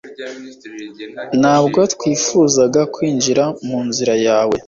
[1.39, 4.55] ntabwo twifuzaga kwinjira mu nzira yawe